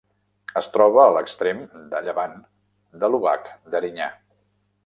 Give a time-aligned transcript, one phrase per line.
[0.61, 1.59] Es troba a l'extrem
[1.93, 2.35] de llevant
[3.05, 4.13] de l'Obac d'Erinyà.